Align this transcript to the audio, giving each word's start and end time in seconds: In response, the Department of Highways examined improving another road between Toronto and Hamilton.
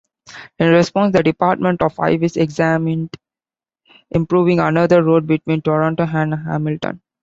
In 0.57 0.69
response, 0.69 1.13
the 1.13 1.21
Department 1.21 1.83
of 1.83 1.95
Highways 1.95 2.35
examined 2.35 3.15
improving 4.09 4.59
another 4.59 5.03
road 5.03 5.27
between 5.27 5.61
Toronto 5.61 6.07
and 6.11 6.33
Hamilton. 6.33 7.01